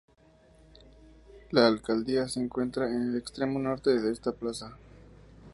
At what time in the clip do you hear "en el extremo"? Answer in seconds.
2.89-3.59